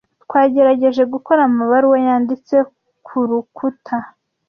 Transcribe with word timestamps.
Twagerageje 0.23 1.03
gukora 1.13 1.39
amabaruwa 1.47 1.97
yanditse 2.07 2.55
kurukuta. 3.05 3.95